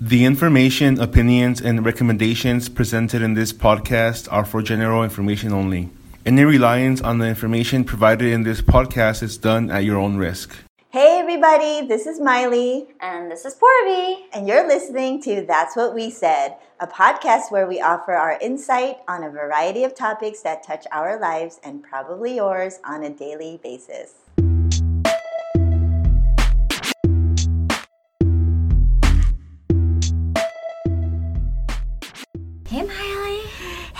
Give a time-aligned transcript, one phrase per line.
[0.00, 5.88] The information, opinions, and recommendations presented in this podcast are for general information only.
[6.26, 10.54] Any reliance on the information provided in this podcast is done at your own risk.
[10.90, 14.26] Hey everybody, this is Miley, And this is Porby.
[14.34, 18.98] and you're listening to That's What We Said, a podcast where we offer our insight
[19.08, 23.60] on a variety of topics that touch our lives and probably yours on a daily
[23.62, 24.12] basis.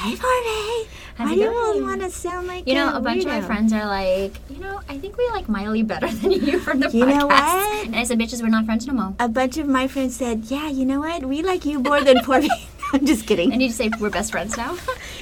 [0.07, 3.23] Hey Barbie, How's why do you always want to sound like You know, a bunch
[3.25, 6.61] of my friends are like, you know, I think we like Miley better than you
[6.61, 7.19] from the You podcast.
[7.19, 7.87] know what?
[7.87, 9.15] And I said, bitches, we're not friends no more.
[9.19, 11.25] A bunch of my friends said, "Yeah, you know what?
[11.27, 12.49] We like you more than Porby."
[12.93, 13.53] I'm just kidding.
[13.53, 14.77] I need to say we're best friends now.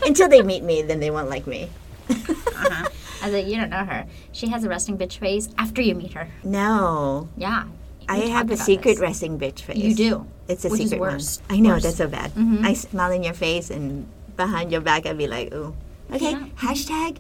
[0.04, 1.70] Until they meet me, then they won't like me.
[2.10, 2.88] uh-huh.
[3.22, 4.04] I was like, you don't know her.
[4.32, 6.28] She has a resting bitch face after you meet her.
[6.44, 7.64] No, Yeah.
[8.06, 9.00] I have a secret this.
[9.00, 9.78] resting bitch face.
[9.78, 10.26] You do.
[10.46, 11.40] It's a Which is secret worse.
[11.48, 11.56] one.
[11.56, 11.84] I know Worse.
[11.84, 12.32] that's so bad.
[12.34, 12.62] Mhm.
[12.66, 15.74] I smile in your face and behind your back, I'd be like, "Ooh."
[16.12, 16.32] Okay.
[16.32, 16.46] Yeah.
[16.58, 17.16] Hashtag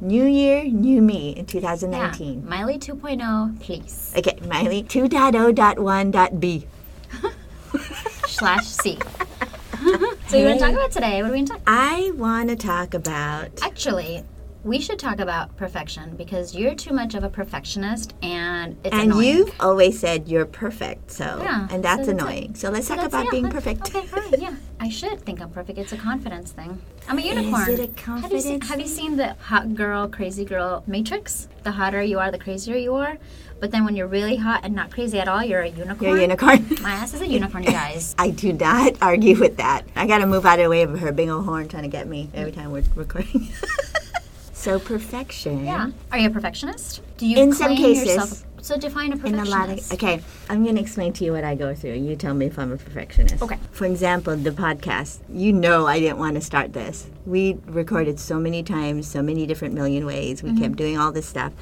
[0.00, 1.42] New Year, New Me in Yeah.
[1.44, 2.48] 2019.
[2.48, 4.12] Miley 2.0, please.
[4.16, 6.66] Okay, Miley 2.0.1.b.
[8.28, 8.98] Slash C.
[10.28, 11.22] so you want to talk about today?
[11.22, 13.50] What are we going to talk I want to talk about.
[13.62, 14.22] Actually,
[14.64, 19.12] we should talk about perfection because you're too much of a perfectionist and it's And
[19.12, 19.26] annoying.
[19.36, 22.54] you've always said you're perfect, so Yeah, and that's so annoying.
[22.54, 23.88] So let's So talk about yeah, being perfect.
[23.94, 24.34] Okay, fine.
[24.40, 25.78] Yeah, I should think I'm perfect.
[25.78, 26.80] It's a confidence thing.
[27.08, 27.68] I'm a unicorn.
[27.68, 30.84] Is it a Have you, seen, confidence have you seen the hot girl, crazy girl
[30.86, 31.48] matrix?
[31.64, 33.18] The hotter you are, the crazier you are.
[33.60, 36.08] But then when you're really hot and not crazy at all, you're a unicorn.
[36.08, 36.66] You're a unicorn.
[36.80, 38.14] My ass is a unicorn, you guys.
[38.18, 39.84] I do not argue with that.
[39.96, 41.88] I got to move out of the way of her big old horn trying to
[41.88, 43.48] get me every time we're recording.
[44.52, 45.64] so perfection.
[45.64, 45.90] Yeah.
[46.12, 47.02] Are you a perfectionist?
[47.16, 48.06] Do you In some cases.
[48.06, 48.44] yourself?
[48.60, 49.92] So define a perfectionist.
[49.92, 51.94] of okay, I'm going to explain to you what I go through.
[51.94, 53.42] You tell me if I'm a perfectionist.
[53.42, 53.58] Okay.
[53.70, 55.20] For example, the podcast.
[55.28, 57.06] You know, I didn't want to start this.
[57.26, 60.42] We recorded so many times, so many different million ways.
[60.42, 60.72] We kept mm-hmm.
[60.72, 61.52] doing all this stuff,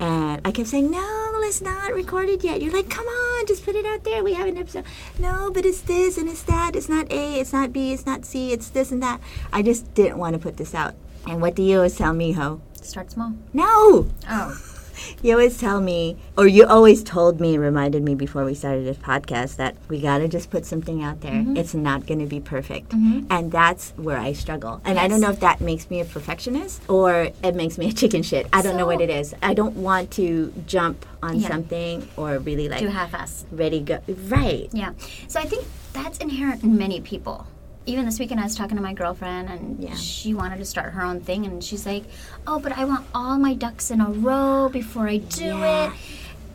[0.00, 3.64] and I kept saying, "No, let's not record it yet." You're like, "Come on, just
[3.64, 4.22] put it out there.
[4.22, 4.84] We have an episode."
[5.18, 6.76] No, but it's this and it's that.
[6.76, 7.40] It's not A.
[7.40, 7.92] It's not B.
[7.92, 8.52] It's not C.
[8.52, 9.20] It's this and that.
[9.52, 10.94] I just didn't want to put this out.
[11.26, 12.60] And what do you always tell me, Ho?
[12.82, 13.32] Start small.
[13.54, 14.10] No.
[14.28, 14.73] Oh.
[15.22, 18.96] You always tell me, or you always told me, reminded me before we started this
[18.98, 21.32] podcast, that we got to just put something out there.
[21.32, 21.56] Mm-hmm.
[21.56, 22.92] It's not going to be perfect.
[22.92, 24.80] And that's where I struggle.
[24.84, 27.92] And I don't know if that makes me a perfectionist or it makes me a
[27.92, 28.46] chicken shit.
[28.52, 29.34] I don't know what it is.
[29.42, 31.48] I don't want to jump on Yeah.
[31.48, 33.46] something or really like Do half-ass.
[33.50, 34.00] ready go.
[34.28, 34.68] Right.
[34.72, 34.92] Yeah.
[35.28, 37.46] So I think that's inherent in many people.
[37.86, 39.94] Even this weekend, I was talking to my girlfriend, and Yeah.
[39.94, 42.04] she wanted to start her own thing, and she's like,
[42.46, 45.86] "Oh, but I want all my ducks in a row before I do Yeah.
[45.88, 45.92] it."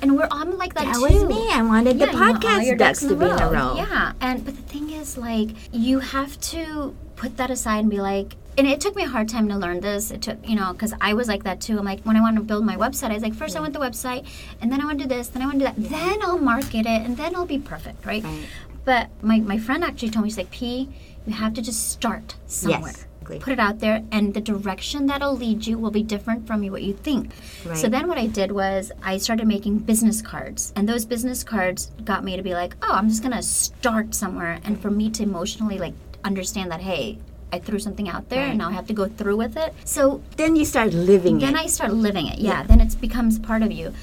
[0.02, 1.02] And we're I'm like that, That too.
[1.02, 1.50] was me.
[1.52, 3.76] I wanted the Yeah, all podcast your ducks to be in a row.
[3.76, 8.00] Yeah, and but the thing is, like, you have to put that aside and be
[8.02, 8.36] like.
[8.58, 10.12] And it took me a hard time to learn this.
[10.12, 11.78] It took, you know, because I was like that too.
[11.78, 13.72] I'm like, when I want to build my website, I was like, first I want
[13.74, 14.26] the website,
[14.62, 16.38] and then I want to do this, then I want to do that, then I'll
[16.40, 18.22] market it, and then I'll be perfect, right?
[18.24, 18.46] Right.
[18.84, 20.90] But my, my friend actually told me, she's like, P,
[21.30, 22.94] you have to just start somewhere.
[22.96, 23.06] Yes.
[23.42, 26.82] Put it out there, and the direction that'll lead you will be different from what
[26.82, 27.32] you think.
[27.76, 31.92] So then what I did was I started making business cards, and those business cards
[32.04, 35.22] got me to be like, oh, I'm just gonna start somewhere, and for me to
[35.22, 37.20] emotionally like understand that, hey,
[37.54, 38.50] I threw something out there, Right.
[38.50, 39.76] and now I have to go through with it.
[39.86, 41.60] So Then you start living then it.
[41.66, 42.40] I start living it.
[42.40, 42.64] Yeah, Yeah.
[42.64, 43.94] then it becomes part of you.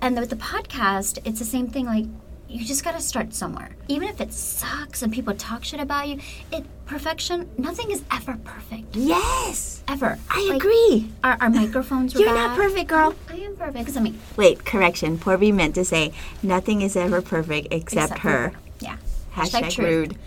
[0.00, 1.84] And with the podcast, it's the same thing.
[1.86, 2.06] Like
[2.52, 6.08] you just got to start somewhere, even if it sucks and people talk shit about
[6.08, 6.18] you.
[6.52, 7.48] It perfection.
[7.56, 8.94] Nothing is ever perfect.
[8.94, 9.82] yes.
[9.88, 10.18] Ever.
[10.30, 11.10] I Like, agree.
[11.24, 12.48] Our, our migrophones were You're bad.
[12.48, 13.14] not perfect, girl.
[13.30, 15.18] I am perfect because I mean, Wait, correction.
[15.18, 16.12] Poor Porby meant to say
[16.42, 18.52] nothing is ever perfect except, except her.
[18.80, 18.96] Yeah.
[19.34, 20.10] Hashtag truth.
[20.10, 20.18] rude.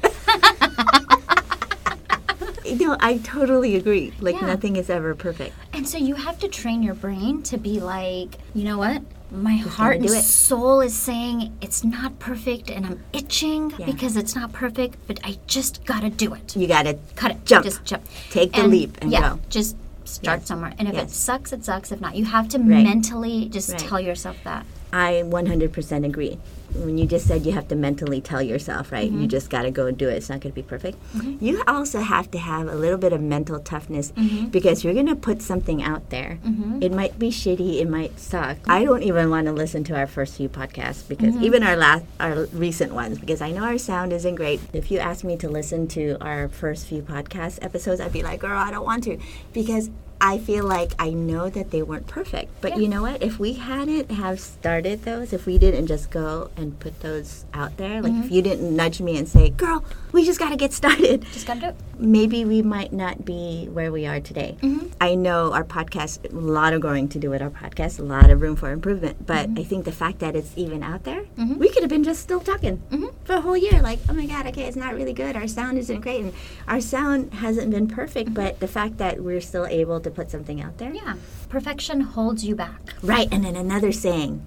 [2.80, 4.14] no, I totally agree.
[4.20, 4.48] Like Yeah.
[4.48, 5.54] nothing is ever perfect.
[5.74, 9.04] And so you have to train your brain to be like, you know what?
[9.36, 10.24] My heart and it.
[10.24, 13.86] soul is saying it's not perfect and I'm itching Yeah.
[13.86, 16.56] because it's not perfect, but I just gotta do it.
[16.56, 17.46] You gotta Cut it.
[17.46, 17.66] Jump.
[17.66, 18.04] Just jump.
[18.30, 19.40] Take the leap and yeah, go.
[19.50, 20.74] Just start somewhere.
[20.80, 21.92] And if it sucks, it sucks.
[21.92, 22.84] If not, you have to Right.
[22.84, 23.80] mentally just Right.
[23.80, 24.66] tell yourself that.
[24.96, 26.40] I 100% agree.
[26.74, 29.10] When you just said you have to mentally tell yourself, right?
[29.10, 29.22] Mm-hmm.
[29.22, 30.14] You just got to go and do it.
[30.14, 30.98] It's not going to be perfect.
[31.42, 34.48] You also have to have a little bit of mental toughness Mm-hmm.
[34.48, 36.40] because you're going to put something out there.
[36.82, 38.58] It might be shitty, it might suck.
[38.68, 41.44] I don't even want to listen to our first few podcasts because Mm-hmm.
[41.44, 44.60] even our last our recent ones because I know our sound isn't great.
[44.74, 48.40] If you asked me to listen to our first few podcast episodes, I'd be like,
[48.42, 49.18] "Girl, I don't want to."
[49.54, 49.90] Because
[50.26, 52.50] I feel like I know that they weren't perfect.
[52.62, 52.80] But Yeah.
[52.82, 53.22] you know what?
[53.22, 57.78] If we hadn't have started those, if we didn't just go and put those out
[57.78, 58.24] there, like Mm-hmm.
[58.26, 59.80] if you didn't nudge me and say, "Girl,
[60.12, 61.76] we just got to get started," Just gotta do it.
[62.00, 64.52] maybe we might not be where we are today.
[64.62, 64.88] Mm-hmm.
[65.00, 68.30] I know our podcast, a lot of growing to do with our podcast, a lot
[68.32, 69.16] of room for improvement.
[69.32, 69.60] But Mm-hmm.
[69.62, 71.24] I think the fact that it's even out there,
[71.64, 72.82] we could have been just still talking
[73.26, 73.82] for a whole year.
[73.82, 75.36] Like, oh my God, okay, it's not really good.
[75.36, 76.22] Our sound isn't great.
[76.22, 76.34] And
[76.68, 78.34] our sound hasn't been perfect.
[78.34, 80.94] But the fact that we're still able to put something out there.
[80.94, 81.16] Yeah.
[81.50, 82.94] Perfection holds you back.
[83.02, 83.28] Right.
[83.32, 84.46] And then another saying.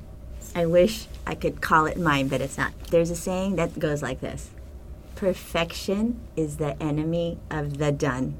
[0.54, 2.72] I wish I could call it mine, but it's not.
[2.90, 4.50] There's a saying that goes like this
[5.14, 8.34] Perfection is the enemy of the done.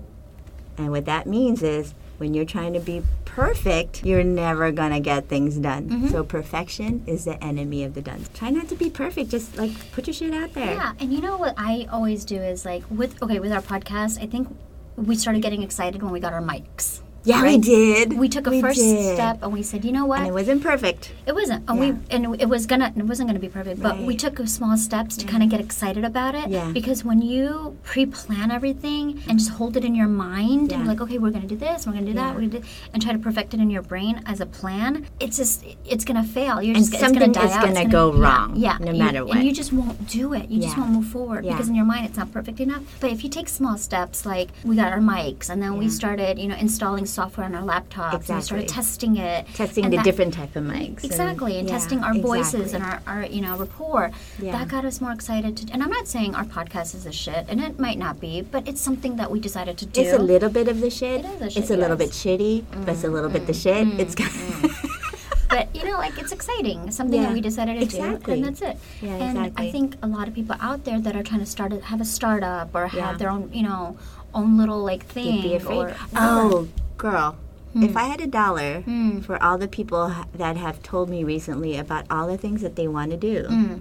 [0.79, 3.02] And what that means is when you're trying to be
[3.38, 5.88] perfect, you're never going to get things done.
[5.88, 6.08] Mm-hmm.
[6.08, 8.25] So perfection is the enemy of the done.
[8.35, 9.31] Try not to be perfect.
[9.31, 10.75] Just like put your shit out there.
[10.75, 14.20] Yeah, and you know what I always do is like with okay with our podcast.
[14.20, 14.49] I think
[14.96, 17.00] we started getting excited when we got our mics.
[17.29, 18.13] Yeah, we did.
[18.19, 19.15] We took a We first did.
[19.15, 20.21] step and we said, you know what?
[20.21, 21.13] And it wasn't perfect.
[21.27, 21.91] It wasn't, and Yeah.
[21.93, 25.17] we and it was gonna it wasn't gonna be perfect, but we took small steps
[25.21, 26.49] to kind of get excited about it.
[26.49, 26.71] Yeah.
[26.73, 31.19] Because when you pre-plan everything and just hold it in your mind and like, okay,
[31.19, 33.53] we're gonna do this, we're gonna do that, we're gonna do, and try to perfect
[33.55, 36.63] it in your brain as a plan, it's just it's gonna fail.
[36.63, 37.65] You're And just it's gonna die is out.
[37.69, 39.37] It's gonna go wrong, Yeah, no You- matter what.
[39.37, 40.49] And you just won't do it.
[40.51, 41.53] You just won't move forward Yeah.
[41.53, 42.83] because in your mind it's not perfect enough.
[43.01, 46.39] But if you take small steps, like we got our mics and then we started,
[46.39, 48.29] you know, installing software on our laptops.
[48.29, 49.47] And we started testing it.
[49.55, 51.03] Testing and the that- different type of mics.
[51.05, 54.05] Exactly, and yeah, testing our voices and our, our you know rapport.
[54.38, 54.53] Yeah.
[54.53, 55.56] That got us more excited.
[55.59, 58.43] To, and I'm not saying our podcast is a shit, and it might not be,
[58.55, 60.00] but it's something that we decided to do.
[60.03, 61.25] It's a little bit of the shit.
[61.25, 62.23] It is a It's shit, a little bit yes.
[62.23, 62.55] shitty,
[62.85, 63.87] but it's a little bit the mm, shit.
[63.88, 65.49] Mm, it's got mm.
[65.55, 68.35] but you know, like it's exciting, something Yeah, that we decided to exactly.
[68.35, 68.76] do, and that's it.
[69.03, 69.69] Yeah, and exactly.
[69.69, 72.00] I think a lot of people out there that are trying to start a, have
[72.00, 73.06] a startup or Yeah.
[73.06, 73.97] have their own, you know,
[74.35, 75.56] own little like thing.
[75.56, 75.76] Afraid.
[75.76, 76.69] Or, oh, oh
[76.99, 77.37] girl.
[77.73, 77.83] Hmm.
[77.85, 78.83] If I had a dollar
[79.23, 82.89] for all the people that have told me recently about all the things that they
[82.89, 83.75] want to do, Hmm.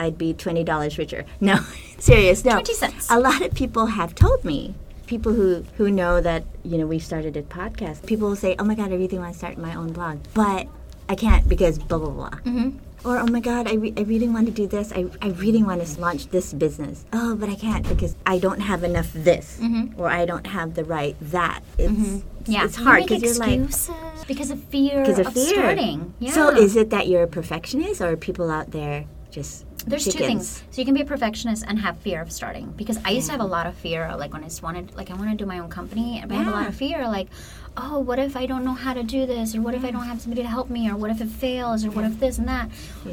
[0.00, 1.24] I'd be twenty dollars richer.
[1.40, 1.58] No,
[1.98, 2.44] serious.
[2.44, 3.10] No, 20 cents.
[3.10, 4.74] A lot of people have told me.
[5.06, 8.04] People who who know that you know we started a podcast.
[8.06, 10.68] People will say, "Oh my God, I really want to start my own blog, but
[11.08, 12.78] I can't because blah blah blah." Mm-hmm.
[13.04, 14.92] Or, oh my God, I, re- I really want to do this.
[14.92, 17.04] I, I really want to launch this business.
[17.12, 19.60] Oh, but I can't because I don't have enough this.
[19.96, 21.60] Or I don't have the right that.
[21.78, 22.52] It's, Mm-hmm.
[22.52, 25.46] yeah, it's hard because you're like, excuses because of fear because of of fear.
[25.54, 26.14] starting.
[26.18, 26.32] Yeah.
[26.32, 30.10] So is it that you're a perfectionist or are people out there just There's two
[30.18, 30.62] things.
[30.70, 32.72] So you can be a perfectionist and have fear of starting.
[32.76, 35.10] Because I used to have a lot of fear, like when I just wanted, like
[35.10, 37.28] I want to do my own company, but I have a lot of fear, like,
[37.76, 40.04] oh, what if I don't know how to do this, or what if I don't
[40.04, 42.48] have somebody to help me, or what if it fails, or what if this and
[42.48, 42.68] that,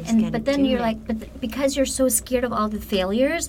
[0.06, 0.82] and but then you're it.
[0.82, 3.48] like, but th- because you're so scared of all the failures,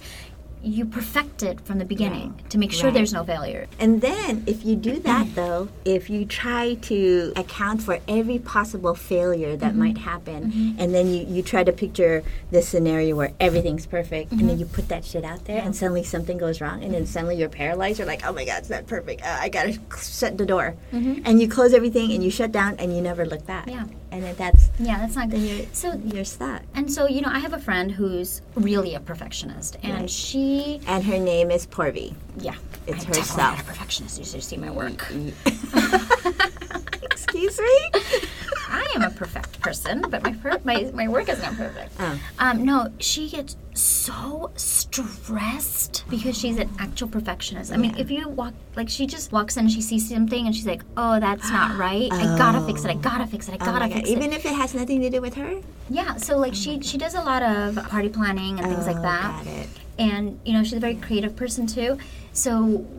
[0.63, 2.93] you perfect it from the beginning to make sure Right.
[2.95, 3.67] there's no failure.
[3.79, 8.95] And then, if you do that, though, if you try to account for every possible
[8.95, 9.79] failure that Mm-hmm.
[9.79, 14.39] might happen, and then you, you try to picture this scenario where everything's perfect, and
[14.41, 14.47] Mm-hmm.
[14.49, 17.35] then you put that shit out there, and suddenly something goes wrong, and then suddenly
[17.37, 17.99] you're paralyzed.
[17.99, 19.21] You're like, oh my God, it's not perfect.
[19.23, 20.75] Uh, I gotta shut the door.
[20.91, 23.67] And you close everything, and you shut down, and you never look back.
[23.67, 23.89] Mm-hmm.
[23.89, 24.06] Yeah.
[24.11, 25.39] And then that's, Yeah, that's not good.
[25.41, 26.61] you're, So you're stuck.
[26.75, 30.09] and so you know, I have a friend who's really a perfectionist, and Right.
[30.09, 32.15] she, And her name is Porvi.
[32.39, 32.55] yeah,
[32.87, 33.59] It's I'm herself.
[33.61, 34.17] a perfectionist.
[34.19, 35.05] You should see my work.
[37.03, 37.89] Excuse me?
[38.69, 41.91] I am a perfect person, but my per- my my work is not perfect.
[41.99, 42.19] Oh.
[42.39, 47.71] Um, no, she gets so stressed because she's an actual perfectionist.
[47.73, 48.01] I mean, Yeah.
[48.03, 50.83] if you walk like she just walks in and she sees something and she's like,
[50.95, 52.11] "Oh, that's not right.
[52.11, 52.89] I gotta fix it.
[52.91, 53.53] I gotta fix it.
[53.53, 53.93] I Oh gotta God.
[53.97, 55.53] fix it." Even if it has nothing to do with her?
[55.89, 56.15] Yeah.
[56.15, 59.43] So like she she does a lot of party planning and things like Oh, that
[59.43, 59.67] Got it.
[59.99, 61.97] and you know she's a very creative person too
[62.33, 62.51] so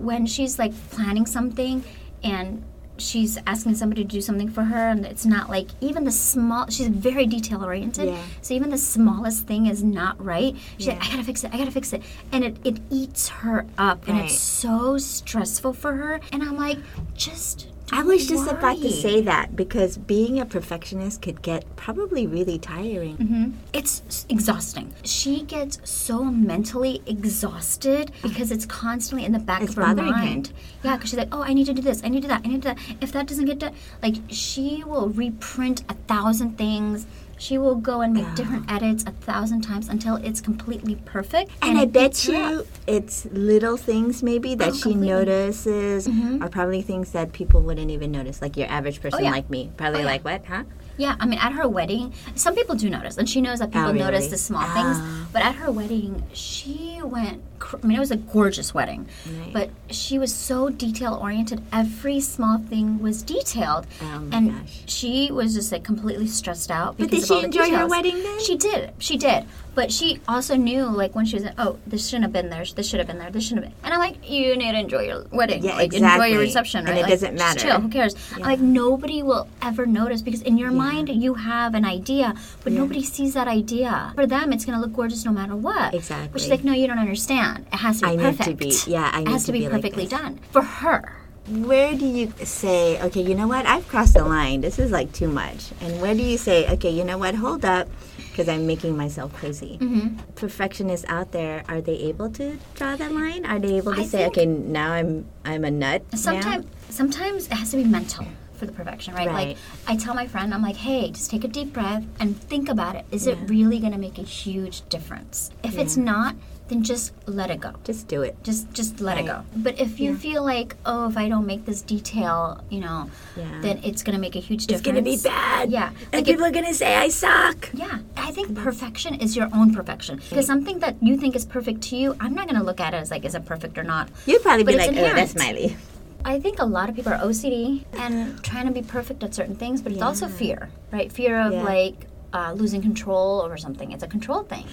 [0.08, 1.84] when she's like planning something
[2.22, 2.62] and
[2.98, 6.66] she's asking somebody to do something for her and it's not like even the small
[6.68, 8.22] she's very detail oriented Yeah.
[8.42, 10.54] so even the smallest thing is not right.
[10.78, 12.02] She's like i gotta fix it i gotta fix it
[12.32, 16.78] and it, it eats her up and it's so stressful for her and i'm like
[17.14, 21.64] just I was don't just about to say that because being a perfectionist could get
[21.76, 23.16] probably really tiring.
[23.16, 23.50] Mm-hmm.
[23.72, 24.92] It's exhausting.
[25.04, 30.12] She gets so mentally exhausted because it's constantly in the back It's of her bothering
[30.12, 30.12] her.
[30.12, 30.52] mind.
[30.82, 32.42] Yeah, because she's like, oh, I need to do this, I need to do that,
[32.44, 32.96] I need to do that.
[33.00, 37.06] If that doesn't get done, like she will reprint a thousand things.
[37.38, 41.50] She will go and make different edits a thousand times until it's completely perfect.
[41.62, 45.08] And I bet you it's little things maybe that Oh, she completely.
[45.08, 45.30] Mm-hmm.
[45.30, 46.08] notices
[46.42, 49.30] are probably things that people wouldn't even notice, like your average person yeah.
[49.30, 49.70] like me.
[49.76, 50.06] Probably Oh, yeah.
[50.06, 50.64] like, what, huh?
[50.98, 53.88] Yeah, I mean, at her wedding, some people do notice, and she knows that people
[53.88, 54.74] Oh, notice the small Ah.
[54.74, 55.28] things.
[55.32, 57.40] But at her wedding, she went.
[57.60, 59.52] Cr- I mean, it was a gorgeous wedding, Right.
[59.52, 61.60] but she was so detail oriented.
[61.72, 64.82] Every small thing was detailed, Oh and gosh.
[64.86, 66.96] she was just like completely stressed out.
[66.98, 68.38] But because did of all she enjoy her wedding then?
[68.40, 68.92] She did.
[68.98, 69.44] She did.
[69.74, 72.64] But she also knew, like, when she was, oh, this shouldn't have been there.
[72.74, 73.30] This should have been there.
[73.30, 73.84] This shouldn't have been.
[73.84, 75.62] And I'm like, you need to enjoy your wedding.
[75.64, 76.98] Yeah, like, Enjoy your reception, And right?
[76.98, 77.60] it Like, doesn't matter.
[77.60, 77.80] Chill.
[77.80, 78.16] Who cares?
[78.34, 82.72] I'm like, nobody will ever notice because in your mind you have an idea, but
[82.72, 82.78] Yeah.
[82.80, 84.12] nobody sees that idea.
[84.14, 85.94] For them, it's gonna look gorgeous no matter what.
[85.94, 86.28] Exactly.
[86.32, 87.66] Which is like, no, you don't understand.
[87.72, 89.52] It has to be I need to be- yeah, I need it has to to
[89.52, 90.18] be, be perfectly this.
[90.20, 91.14] done for her.
[91.48, 93.64] Where do you say, okay, you know what?
[93.64, 94.60] I've crossed the line.
[94.60, 95.72] This is like too much.
[95.80, 97.34] And where do you say, okay, you know what?
[97.36, 97.88] Hold up,
[98.30, 99.78] because I'm making myself crazy.
[99.80, 100.18] Mm-hmm.
[100.34, 103.46] Perfectionists out there, are they able to draw that line?
[103.46, 106.02] Are they able to I say, okay, now I'm I'm a nut?
[106.14, 108.26] Sometimes, sometimes it has to be mental
[108.58, 109.26] for the perfection, right?
[109.28, 109.48] Right.
[109.48, 112.68] Like I tell my friend, I'm like, hey, just take a deep breath and think
[112.68, 113.04] about it.
[113.10, 115.50] Is it really gonna make a huge difference?
[115.62, 116.34] If it's not,
[116.68, 117.72] then just let it go.
[117.84, 118.36] Just do it.
[118.42, 119.42] Just just let it go.
[119.56, 120.18] But if you Yeah.
[120.18, 123.44] feel like, oh, if I don't make this detail, you know, Yeah.
[123.62, 124.86] then it's gonna make a huge difference.
[124.86, 125.70] It's gonna be bad.
[125.70, 125.88] Yeah.
[125.88, 127.70] And Like it- people are gonna say I suck.
[127.72, 130.20] yeah, I think perfection is your own perfection.
[130.28, 132.98] Because something that you think is perfect to you, I'm not gonna look at it
[132.98, 134.10] as like, is it perfect or not?
[134.26, 135.38] You'd probably But be like, oh, that's inherent.
[135.38, 135.76] Miley.
[136.24, 139.54] I think a lot of people are OCD and trying to be perfect at certain
[139.56, 141.10] things, but it's also fear, right?
[141.10, 141.62] Fear of Yeah.
[141.62, 143.90] like uh, losing control over something.
[143.90, 144.66] It's a control thing.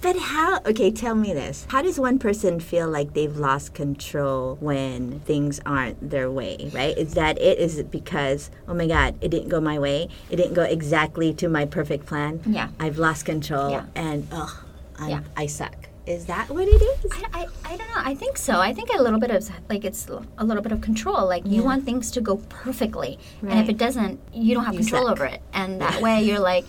[0.00, 0.60] But how?
[0.64, 1.66] Okay, tell me this.
[1.68, 6.70] How does one person feel like they've lost control when things aren't their way?
[6.72, 6.96] Right?
[6.96, 7.58] Is that it?
[7.58, 10.08] Is it because oh my God, it didn't go my way?
[10.30, 12.40] It didn't go exactly to my perfect plan.
[12.46, 12.68] Yeah.
[12.78, 13.86] I've lost control, Yeah.
[13.96, 14.62] and oh,
[14.96, 15.20] I'm, Yeah.
[15.36, 15.88] I suck.
[16.10, 17.12] Is that what it is?
[17.12, 18.02] I, I, I don't know.
[18.10, 18.60] I think so.
[18.60, 21.24] I think a little bit of like it's a little bit of control.
[21.26, 24.80] Like you want things to go perfectly, and if it doesn't, you don't have You
[24.80, 25.12] control suck.
[25.12, 25.40] over it.
[25.52, 26.64] And that way, you're like,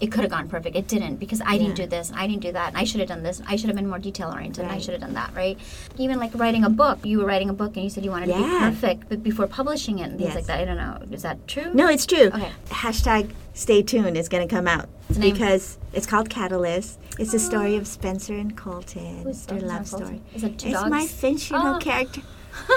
[0.00, 0.76] it could have gone perfect.
[0.76, 3.00] It didn't because I didn't do this and I didn't do that and I should
[3.00, 3.40] have done this.
[3.46, 4.64] I should have been more detail oriented.
[4.64, 5.34] and I should have done that.
[5.34, 5.58] Right?
[5.96, 6.98] Even like writing a book.
[7.04, 9.46] You were writing a book and you said you wanted to be perfect, but before
[9.46, 10.34] publishing it and things Yes.
[10.34, 10.60] like that.
[10.60, 10.98] I don't know.
[11.10, 11.72] Is that true?
[11.72, 12.26] No, it's true.
[12.26, 12.50] Okay.
[12.68, 14.86] Hashtag stay tuned is going to come out
[15.16, 15.32] name?
[15.32, 16.98] because it's called Catalyst.
[17.18, 17.86] It's the story of ah.
[17.86, 19.22] Spencer and Colton.
[19.24, 20.20] Who's It's their love story.
[20.34, 20.90] Is it two it's dogs?
[20.90, 21.78] my fictional Oh.
[21.78, 22.20] character.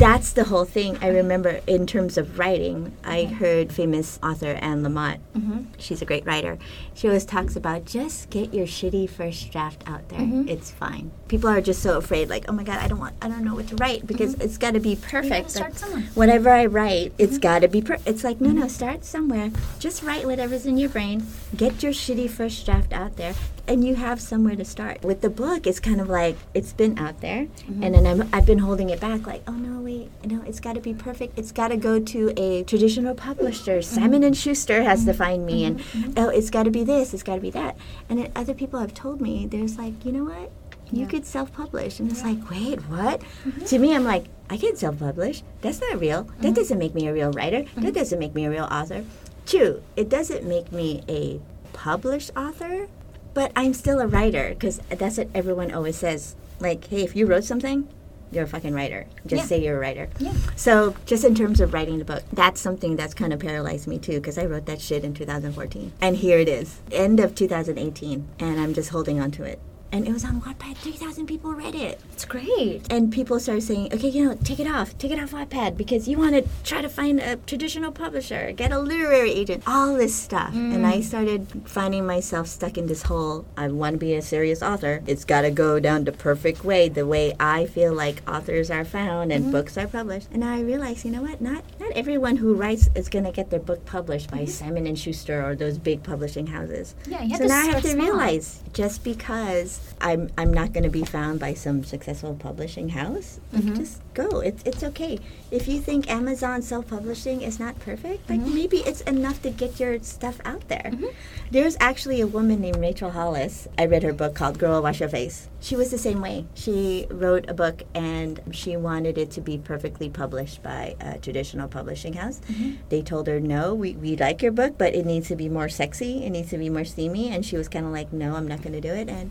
[0.00, 0.96] That's the whole thing.
[1.02, 5.18] I remember in terms of writing, I heard famous author Anne Lamott.
[5.36, 5.66] Mhm.
[5.76, 6.56] She's a great writer.
[6.94, 10.20] She always talks about just get your shitty first draft out there.
[10.20, 10.48] Mhm.
[10.48, 11.10] It's fine.
[11.28, 13.54] People are just so afraid, like, oh my god, I don't want, I don't know
[13.54, 15.50] what to write because it's got to be perfect.
[15.50, 16.04] start somewhere.
[16.14, 17.82] Whatever I write, it's got to be.
[17.82, 19.50] Per- it's like no, no, start somewhere.
[19.78, 21.26] Just write whatever's in your brain.
[21.54, 23.34] Get your shitty first draft out there,
[23.70, 25.02] and you have somewhere to start.
[25.04, 27.82] With the book, it's kind of like it's been out there, mm-hmm.
[27.84, 29.26] and then I'm, I've been holding it back.
[29.26, 31.38] Like, oh no, wait, no, it's got to be perfect.
[31.38, 33.78] It's got to go to a traditional publisher.
[33.78, 33.94] Mm-hmm.
[33.94, 35.10] Simon and Schuster has mm-hmm.
[35.10, 35.82] to find me, and
[36.16, 37.14] oh, it's got to be this.
[37.14, 37.76] It's got to be that.
[38.08, 40.50] And then other people have told me, there's like, you know what?
[40.92, 41.06] You Yeah.
[41.06, 43.22] could self-publish, and it's like, wait, what?
[43.66, 45.44] To me, I'm like, I can't self-publish.
[45.60, 46.28] That's not real.
[46.40, 47.64] That doesn't make me a real writer.
[47.76, 49.04] That doesn't make me a real author.
[49.46, 51.40] True, it doesn't make me a
[51.72, 52.88] published author,
[53.34, 56.36] but I'm still a writer because that's what everyone always says.
[56.58, 57.88] Like, hey, if you wrote something,
[58.32, 59.06] you're a fucking writer.
[59.26, 59.46] Just Yeah.
[59.46, 60.08] say you're a writer.
[60.18, 60.34] Yeah.
[60.54, 63.98] So, just in terms of writing the book, that's something that's kind of paralyzed me
[63.98, 65.92] too because I wrote that shit in 2014.
[66.00, 69.58] And here it is, end of 2018, and I'm just holding on to it.
[69.92, 72.00] And it was on Wattpad, 3,000 people read it.
[72.12, 72.82] It's great.
[72.90, 76.06] And people started saying, okay, you know, take it off, take it off Wattpad because
[76.06, 80.14] you want to try to find a traditional publisher, get a literary agent, all this
[80.14, 80.54] stuff.
[80.54, 81.02] And I mm.
[81.02, 85.02] started finding myself stuck in this whole, I want to be a serious author.
[85.06, 88.84] It's got to go down the perfect way, the way I feel like authors are
[88.84, 89.52] found and mm-hmm.
[89.52, 90.28] books are published.
[90.32, 91.40] And I realized, you know what?
[91.40, 94.46] Not not everyone who writes is going to get their book published by mm-hmm.
[94.46, 96.94] Simon and Schuster or those big publishing houses.
[97.06, 98.06] Yeah, you have so to now I have to small.
[98.06, 103.38] realize just because I'm I'm not going to be found by some successful publishing house,
[103.52, 103.76] like, Mhm.
[103.76, 104.40] just go.
[104.40, 105.18] It's it's okay.
[105.50, 108.54] If you think Amazon self-publishing is not perfect, like mm-hmm.
[108.54, 110.90] maybe it's enough to get your stuff out there.
[110.94, 111.06] Mm-hmm.
[111.50, 113.68] There's actually a woman named Rachel Hollis.
[113.76, 115.48] I read her book called Girl Wash Your Face.
[115.60, 116.46] She was the same way.
[116.54, 121.68] She wrote a book and she wanted it to be perfectly published by a traditional
[121.68, 122.40] publishing house.
[122.48, 122.76] Mm-hmm.
[122.88, 125.68] They told her, no, we, we like your book, but it needs to be more
[125.68, 126.24] sexy.
[126.24, 127.28] It needs to be more steamy.
[127.28, 129.08] And she was kind of like, no, I'm not going to do it.
[129.10, 129.30] And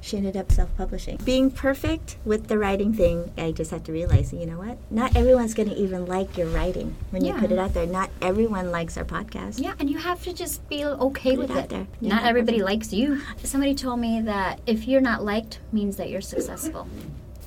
[0.00, 1.18] she ended up self-publishing.
[1.24, 4.78] Being perfect with the writing thing, I just have to realize, you know what?
[4.90, 7.86] Not everyone's going to even like your writing when you put it out there.
[7.86, 9.60] Not everyone likes our podcast.
[9.62, 11.68] Yeah, and you have to just feel okay Put it with out it.
[11.70, 11.86] there.
[12.00, 12.28] Not Yeah.
[12.28, 13.20] everybody likes you.
[13.44, 16.88] Somebody told me that if you're not liked, means that you're successful.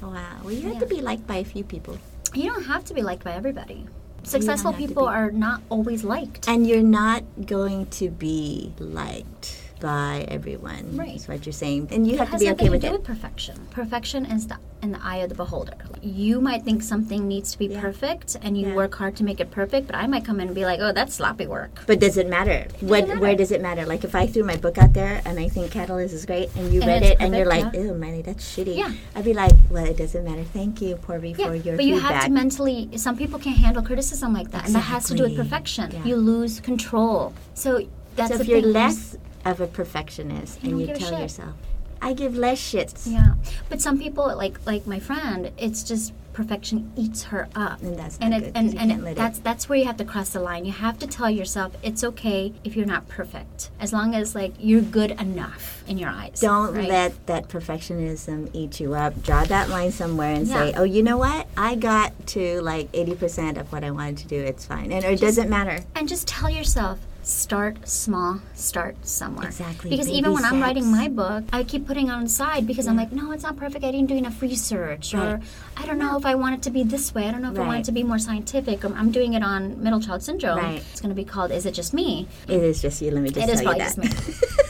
[0.01, 0.21] Wow.
[0.43, 0.79] Well, you have Yeah.
[0.81, 1.97] to be liked by a few people.
[2.33, 3.85] You don't have to be liked by everybody.
[4.25, 6.47] successful people are not always liked.
[6.47, 10.95] And you're not going to be liked by everyone.
[10.95, 11.11] Right.
[11.11, 11.89] That's what you're saying.
[11.91, 12.97] And you It have to be okay with to do it.
[12.99, 13.55] with perfection.
[13.69, 15.75] Perfection is the in the eye of the beholder.
[16.01, 17.79] You might think something needs to be Yeah.
[17.79, 18.75] perfect, and you Yeah.
[18.75, 19.87] work hard to make it perfect.
[19.87, 22.27] But I might come in and be like, "Oh, that's sloppy work." But does it
[22.29, 22.65] matter?
[22.81, 23.19] What matter.
[23.21, 23.85] where does it matter?
[23.85, 26.73] Like if I threw my book out there and I think Catalyst is great and
[26.73, 27.81] you And read it and you're perfect, like, yeah.
[27.91, 28.75] ew, Miley, that's shitty.
[28.77, 28.91] Yeah.
[29.15, 30.43] I'd be like, well, it doesn't matter.
[30.43, 32.13] Thank you, Porby, Yeah, for your but you feedback.
[32.13, 32.89] have to mentally.
[32.97, 35.91] Some people can't handle criticism like that, and that has to do with perfection.
[36.05, 37.31] You lose control.
[37.53, 37.81] So
[38.17, 38.61] that's so if you're.
[38.61, 41.55] Less of a perfectionist You and you tell yourself,
[42.01, 43.09] I give less shits.
[43.11, 43.35] Yeah,
[43.69, 48.17] but some people like like my friend, it's just perfection eats her up, And that's
[48.19, 50.65] and it good, and and it- that's that's where you have to cross the line.
[50.65, 54.53] You have to tell yourself it's okay if you're not perfect, as long as like
[54.59, 56.39] you're good enough in your eyes.
[56.41, 56.89] Don't right?
[56.89, 59.21] let that perfectionism eat you up.
[59.23, 61.47] Draw that line somewhere and say, "Oh, you know what?
[61.55, 64.39] I got to like 80% of what I wanted to do.
[64.41, 65.83] It's fine." And or it doesn't matter.
[65.95, 70.91] and just tell yourself start small start somewhere Exactly, because baby even when i'm writing
[70.91, 73.55] my book i keep putting it on the side because i'm like no it's not
[73.55, 75.39] perfect i didn't do enough research or
[75.77, 77.57] i don't know if i want it to be this way i don't know if
[77.57, 80.57] i want it to be more scientific or i'm doing it on middle child syndrome
[80.57, 80.83] Right.
[80.91, 83.11] it's going to be called is it just me It is just you.
[83.11, 84.07] Let me just It is probably just me.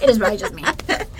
[0.03, 0.63] It is probably just me.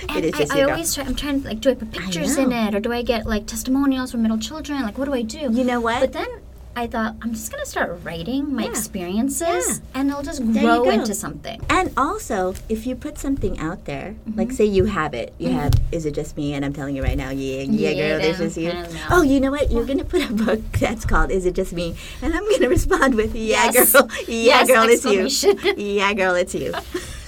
[0.10, 1.06] And is I, I always try.
[1.06, 3.48] I'm trying to like, do I put pictures in it, or do I get like
[3.48, 4.82] testimonials from middle children?
[4.82, 5.40] Like, what do I do?
[5.52, 6.02] You know what?
[6.02, 6.28] But then
[6.76, 8.70] I thought I'm just gonna start writing my Yeah.
[8.70, 10.00] experiences, Yeah.
[10.00, 11.62] and it'll just There grow into something.
[11.70, 14.40] And also, if you put something out there, Mm-hmm.
[14.40, 17.04] like say you have it, you have "Is it just me?" and I'm telling you
[17.04, 18.70] right now, yeah, yeah, Yeah, girl, it's just you.
[18.70, 19.00] I don't know.
[19.12, 19.72] Oh, you know what?
[19.72, 23.14] You're gonna put a book that's called "Is it just me?" and I'm gonna respond
[23.16, 23.92] with, "Yeah, Yes.
[23.94, 25.74] girl, yeah, Yes, girl, it's you.
[25.78, 26.74] yeah, girl, it's you."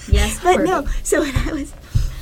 [0.08, 1.72] Yes, But no, so what I was,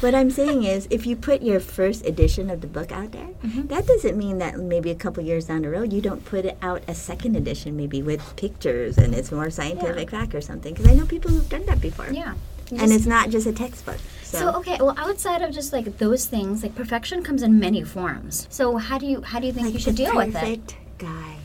[0.04, 3.28] what I'm saying is, if you put your first edition of the book out there,
[3.44, 3.66] Mm-hmm.
[3.66, 6.56] that doesn't mean that maybe a couple years down the road you don't put it
[6.62, 10.72] out a second edition, maybe with pictures and it's more scientific fact or something.
[10.72, 12.08] Because I know people who've done that before.
[12.10, 12.34] Yeah.
[12.70, 13.98] And it's not just a textbook.
[14.22, 17.82] So, So okay, well, outside of just like those things, like perfection comes in many
[17.84, 18.46] forms.
[18.50, 20.34] So how do you how do you think like you should deal with it?
[20.34, 21.36] perfect guy.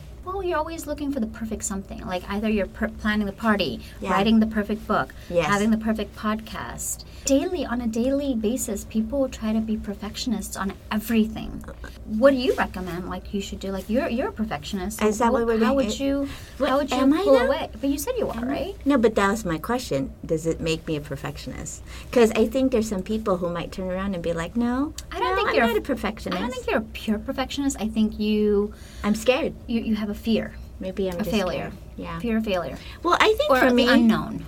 [0.42, 2.04] You're always looking for the perfect something.
[2.06, 4.10] Like either you're per- planning the party, Yeah.
[4.10, 5.46] writing the perfect book, Yes.
[5.46, 7.04] having the perfect podcast.
[7.26, 11.62] Daily, on a daily basis, people try to be perfectionists on everything.
[12.06, 13.08] What do you recommend?
[13.08, 13.70] Like you should do?
[13.70, 15.02] Like you're you're a perfectionist.
[15.02, 16.28] Is that what we're How would you?
[16.58, 17.68] What, how would you pull away?
[17.80, 18.74] But you said you are, right?
[18.84, 20.12] No, but that was my question.
[20.24, 21.82] Does it make me a perfectionist?
[22.10, 25.20] Because I think there's some people who might turn around and be like, "No, I
[25.20, 26.38] don't no, think I'm you're a not a perfectionist.
[26.38, 27.76] I don't think you're a pure perfectionist.
[27.80, 28.72] I think you
[29.04, 29.54] I'm scared.
[29.66, 31.72] you, you have a fear, Maybe I'm a failure, scared.
[31.96, 32.18] Yeah.
[32.20, 34.44] fear of failure, Well, I think or for me, unknown.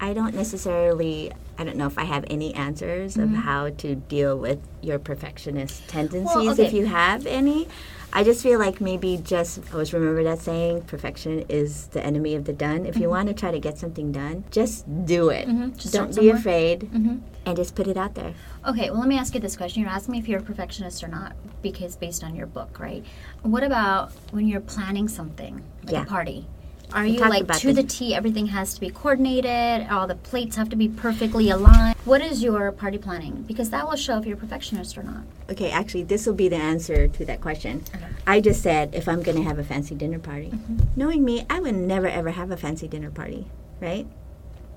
[0.00, 1.32] I don't necessarily.
[1.58, 3.34] I don't know if I have any answers Mm-hmm.
[3.34, 6.58] of how to deal with your perfectionist tendencies.
[6.58, 6.76] If okay.
[6.78, 7.68] you have any,
[8.12, 12.44] I just feel like maybe just always remember that saying: perfection is the enemy of
[12.44, 12.84] the done.
[12.86, 15.46] If you want to try to get something done, just do it.
[15.48, 15.76] Mhm.
[15.76, 18.34] Just Don't be afraid, hmm and just put it out there.
[18.68, 19.80] Okay, well, let me ask you this question.
[19.82, 23.02] You're asking me if you're a perfectionist or not, because based on your book, right?
[23.42, 26.02] What about when you're planning something, like Yeah.
[26.02, 26.46] a party?
[26.92, 28.14] Are you like to the T?
[28.14, 29.88] Everything has to be coordinated.
[29.90, 31.96] All the plates have to be perfectly aligned.
[32.04, 33.42] What is your party planning?
[33.46, 35.22] Because that will show if you're a perfectionist or not.
[35.50, 37.84] Okay, actually, this will be the answer to that question.
[38.26, 40.78] I just said if I'm going to have a fancy dinner party, Mm-hmm.
[40.96, 43.46] knowing me, I would never ever have a fancy dinner party,
[43.80, 44.06] right?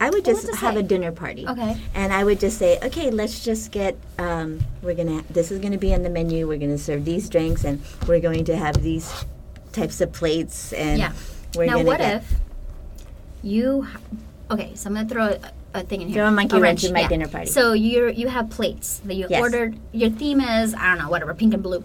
[0.01, 0.79] I would just have say?
[0.79, 1.47] a dinner party.
[1.47, 1.77] Okay.
[1.95, 3.97] And I would just say, okay, let's just get.
[4.19, 5.23] Um, we're gonna.
[5.29, 6.47] This is gonna be on the menu.
[6.47, 9.25] We're gonna serve these drinks, and we're going to have these
[9.71, 10.73] types of plates.
[10.73, 11.13] And Yeah.
[11.55, 12.33] We're now, what get, if
[13.41, 13.87] you?
[14.51, 15.39] Okay, so I'm gonna throw a,
[15.73, 16.17] a thing in here.
[16.23, 17.47] Throw a monkey wrench in my dinner party.
[17.47, 19.41] So you you have plates that you Yes.
[19.41, 19.77] ordered.
[19.91, 21.83] Your theme is I don't know whatever pink and blue,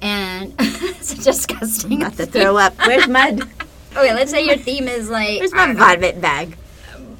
[0.00, 2.02] and it's disgusting.
[2.02, 2.74] about to throw up?
[2.86, 3.42] Where's mud?
[3.96, 6.56] Okay, let's say your theme is like Where's my don't know, vomit bag?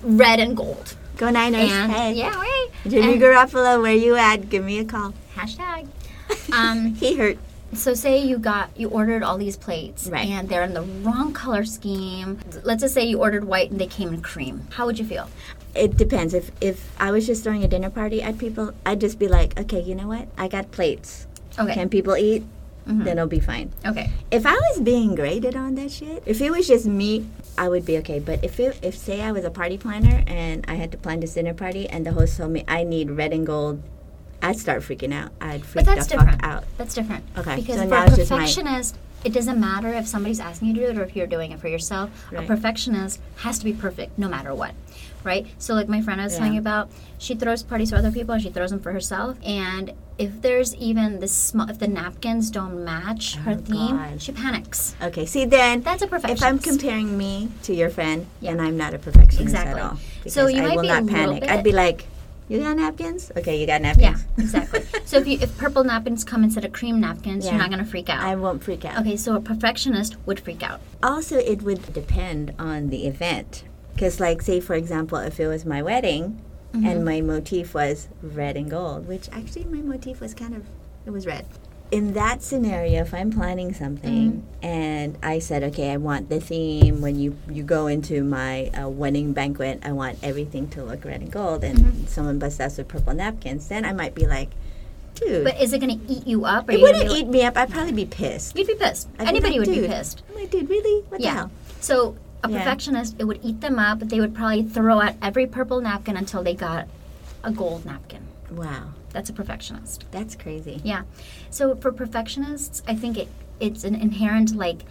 [0.03, 0.95] red and gold.
[1.17, 1.71] Go Niners!
[1.73, 2.71] And hey, yeah, wait.
[2.93, 4.51] Jimmy and- Garoppolo, where you at?
[4.51, 5.15] Give me a call.
[5.35, 5.89] Hashtag.
[6.53, 7.39] Um, He hurt.
[7.77, 10.27] So say you got you ordered all these plates Right.
[10.29, 12.39] and they're in the wrong color scheme.
[12.65, 14.67] Let's just say you ordered white and they came in cream.
[14.71, 15.29] How would you feel?
[15.75, 16.33] It depends.
[16.35, 19.59] If if I was just throwing a dinner party, I'd people I'd just be like,
[19.61, 20.29] okay, you know what?
[20.39, 21.27] I got plates.
[21.59, 21.75] Okay.
[21.75, 22.45] Can people eat?
[22.89, 23.03] Mhm.
[23.05, 23.73] Then it'll be fine.
[23.85, 24.11] Okay.
[24.31, 27.27] If I was being graded on that shit, if it was just me,
[27.59, 28.21] I would be okay.
[28.21, 31.19] But if it, if say I was a party planner and I had to plan
[31.19, 33.83] this dinner party and the host told me I need red and gold,
[34.43, 35.31] I'd start freaking out.
[35.41, 36.41] I'd freak But that's the different.
[36.43, 36.65] fuck out.
[36.79, 37.25] That's different.
[37.39, 40.87] Okay, Because so for a perfectionist, it doesn't matter if somebody's asking you to do
[40.89, 42.11] it or if you're doing it for yourself.
[42.31, 42.45] Right.
[42.45, 44.73] A perfectionist has to be perfect no matter what.
[45.25, 45.47] Right?
[45.59, 48.35] So like my friend I was telling you about, she throws parties for other people
[48.35, 49.37] and she throws them for herself.
[49.45, 53.97] And if there's even the small if the napkins don't match oh, her Oh, theme,
[53.97, 54.23] God.
[54.23, 54.95] she panics.
[55.03, 56.43] Okay, see then That's a perfectionist.
[56.43, 58.53] if I'm comparing me to your friend, Yeah.
[58.55, 59.81] then I'm not a perfectionist Exactly.
[59.81, 59.97] at all.
[60.29, 61.43] So because you I might will be not panic.
[61.51, 62.07] I'd be like,
[62.49, 63.31] "You got napkins?
[63.37, 64.25] Okay, you got napkins.
[64.37, 64.83] Yeah, exactly.
[65.05, 67.53] so if you if purple napkins come instead of cream napkins, Yeah.
[67.53, 68.21] you're not gonna freak out.
[68.23, 68.99] I won't freak out.
[69.01, 70.81] okay, so a perfectionist would freak out.
[71.03, 73.65] Also, it would depend on the event.
[73.95, 76.41] Because, like, say for example, if it was my wedding
[76.73, 76.87] Mm-hmm.
[76.89, 80.67] and my motif was red and gold, which actually my motif was kind of
[81.07, 81.47] it was red.
[81.93, 84.65] In that scenario, if I'm planning something Mm-hmm.
[84.67, 88.89] and I said, okay, I want the theme when you you go into my uh,
[88.89, 92.07] wedding banquet, I want everything to look red and gold, and Mm-hmm.
[92.07, 94.51] someone busts us with purple napkins, then I might be like,
[95.15, 96.69] dude, But is it gonna eat you up?
[96.69, 97.57] Or it wouldn't be eat me up.
[97.57, 98.57] I'd probably be pissed.
[98.59, 99.09] You'd be pissed.
[99.21, 100.23] I'd be Anybody like, would be pissed.
[100.29, 101.03] I'm like, dude, really?
[101.09, 101.35] What the Yeah.
[101.35, 101.51] hell?
[101.81, 102.59] So a Yeah.
[102.59, 104.01] perfectionist, it would eat them up.
[104.01, 106.89] They would probably throw out every purple napkin until they got
[107.45, 108.23] a gold napkin.
[108.51, 110.05] Wow, That's a perfectionist.
[110.11, 110.79] that's crazy.
[110.85, 111.05] Yeah.
[111.49, 114.83] So for perfectionists, I think it it's an inherent like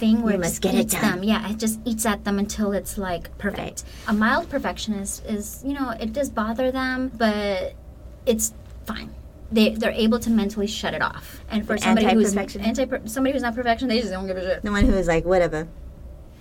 [0.00, 1.02] thing where You must get it done.
[1.02, 1.22] them.
[1.24, 3.84] Yeah, it just eats at them until it's like perfect.
[4.08, 7.74] A mild perfectionist is, you know, it does bother them, but
[8.24, 8.54] it's
[8.86, 9.10] fine.
[9.52, 11.40] They they're able to mentally shut it off.
[11.50, 13.08] And for somebody who's anti-perfection?
[13.08, 14.62] somebody who's not perfection, they just don't give a shit.
[14.62, 15.68] The one who is like, whatever.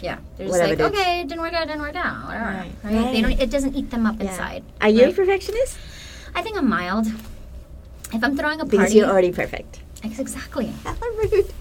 [0.02, 2.46] Yeah, they're just Whatever like, okay, it didn't work out, didn't work out, whatever.
[2.46, 3.12] Right, Right?
[3.12, 3.32] They don't.
[3.42, 4.32] It doesn't eat them up Yeah.
[4.32, 4.64] inside.
[4.80, 5.78] Are you a perfectionist?
[6.40, 7.06] I think I'm mild.
[8.14, 9.82] If I'm throwing a Because party, you're already perfect.
[10.06, 10.72] Exactly.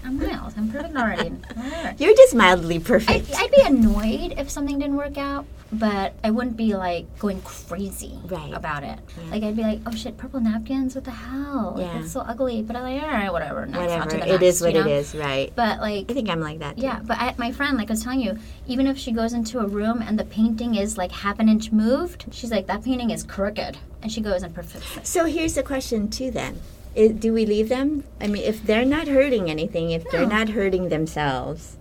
[0.04, 0.54] I'm mild.
[0.56, 1.32] I'm perfect already.
[1.98, 3.34] You're just mildly I'd, perfect.
[3.34, 8.18] I'd be annoyed if something didn't work out, but I wouldn't be like going crazy
[8.24, 8.52] Right.
[8.54, 8.98] about it.
[9.30, 10.94] Like I'd be like, "Oh shit, purple napkins!
[10.94, 11.74] What the hell?
[11.76, 11.98] Like, Yeah.
[11.98, 13.66] That's so ugly." But I'm like, "All right, whatever.
[13.66, 14.16] Next, Whatever.
[14.26, 14.88] next," is what you know?
[14.90, 15.52] is, right?
[15.54, 16.76] But like, I think I'm like that.
[16.76, 16.82] Too.
[16.82, 19.58] yeah, but I, my friend, like I was telling you, even if she goes into
[19.60, 23.10] a room and the painting is like half an inch moved, she's like, "That painting
[23.10, 25.06] is crooked," and she goes and perfects it.
[25.06, 26.60] So here's the question, too, then.
[26.96, 28.02] Do we leave them?
[28.20, 31.76] I mean, if they're not hurting anything, if they're not hurting themselves,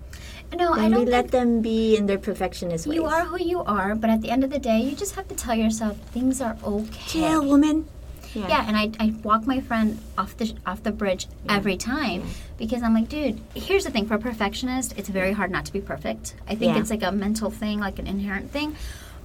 [0.56, 2.96] No, I then we don't let think them be in their perfectionist ways.
[2.96, 5.28] you are who you are, but at the end of the day, you just have
[5.28, 7.00] to tell yourself things are okay.
[7.08, 7.88] Chill, woman.
[8.34, 12.24] Yeah, and I, I walk my friend off the off the bridge every time
[12.58, 15.74] because I'm like, dude, here's the thing for a perfectionist, it's very hard not to
[15.74, 16.36] be perfect.
[16.48, 16.82] I think Yeah.
[16.82, 18.76] it's like a mental thing, like an inherent thing.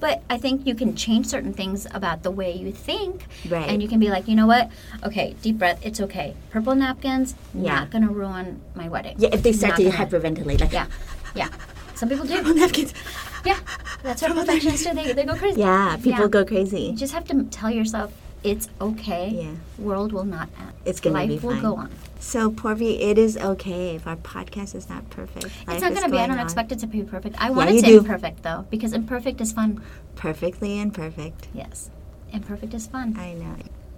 [0.03, 3.25] But I think you can change certain things about the way you think.
[3.47, 3.69] Right.
[3.69, 4.69] And you can be like, you know what?
[5.01, 6.35] Okay, deep breath, it's okay.
[6.49, 7.75] Purple napkins, Yeah.
[7.79, 9.15] not gonna ruin my wedding.
[9.17, 10.87] Yeah, if they start Not to hyperventilate, like, Yeah.
[11.35, 11.47] Yeah.
[11.95, 12.35] Some people do.
[12.35, 12.93] Purple napkins.
[13.45, 13.59] Yeah.
[14.03, 14.93] That's what perfectionists do.
[14.93, 15.61] They, they go crazy.
[15.61, 16.27] Yeah, people Yeah.
[16.27, 16.81] go crazy.
[16.91, 18.11] You just have to tell yourself
[18.43, 19.29] it's okay.
[19.33, 19.51] Yeah.
[19.87, 20.73] World will not end.
[20.83, 21.89] It's gonna Life be will go on.
[22.23, 25.45] So, Porvi, it is okay if our podcast is not perfect.
[25.45, 26.19] It's Life not is going to be.
[26.19, 26.43] I don't on.
[26.45, 27.35] expect it to be perfect.
[27.37, 28.01] I want you it to do.
[28.01, 29.83] be perfect though, because imperfect is fun.
[30.15, 31.49] Perfectly imperfect.
[31.53, 31.91] Yes,
[32.31, 33.15] imperfect is fun.
[33.19, 33.55] I know.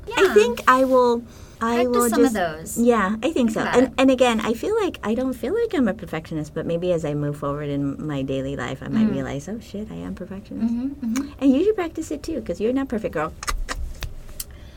[0.08, 0.16] Yeah.
[0.18, 1.24] I think I will.
[1.62, 2.36] I Practice will some just.
[2.36, 2.78] of those.
[2.80, 3.62] Yeah, I think so.
[3.62, 6.92] And and again, I feel like I don't feel like I'm a perfectionist, but maybe
[6.92, 8.92] as I move forward in my daily life, I Mm.
[8.94, 10.74] might realize, oh shit, I am perfectionist.
[10.74, 13.32] hmm And you should practice it too, because you're not perfect, girl.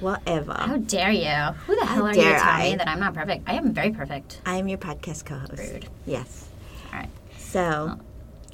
[0.00, 0.54] Whatever.
[0.54, 1.54] How dare you?
[1.66, 3.48] Who the hell are you to dare tell me that I'm not perfect?
[3.48, 4.40] I am very perfect.
[4.46, 5.58] I am your podcast co-host.
[5.58, 5.88] Rude.
[6.06, 6.48] Yes.
[6.92, 7.08] All right.
[7.36, 7.98] So,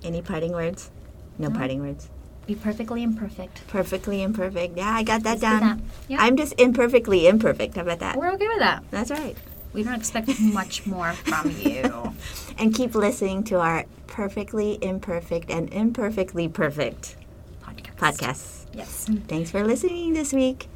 [0.02, 0.90] any parting words?
[1.38, 2.08] No parting words.
[2.46, 3.66] Be perfectly imperfect.
[3.68, 4.76] Perfectly imperfect.
[4.76, 5.60] Yeah, I got that Let's do down.
[5.60, 5.78] that.
[6.08, 6.16] Yeah.
[6.20, 7.74] I'm just imperfectly imperfect.
[7.76, 8.16] How about that?
[8.16, 8.84] We're okay with that.
[8.90, 9.36] That's right.
[9.72, 12.14] We don't expect much more from you.
[12.56, 17.16] And keep listening to our perfectly imperfect and imperfectly perfect
[17.64, 17.96] Podcast.
[17.96, 18.66] podcasts.
[18.72, 19.06] Yes.
[19.26, 20.68] Thanks for listening this week.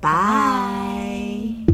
[0.00, 1.66] Bye.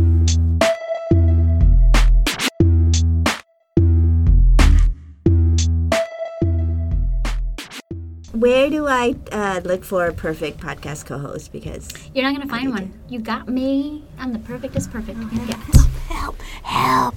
[8.33, 11.53] Where do I uh, look for a perfect podcast co-host?
[11.53, 12.93] Because You're not gonna find one.
[13.09, 14.05] You got me.
[14.19, 15.57] I'm the perfectest perfect you can get.
[16.09, 17.15] help, help.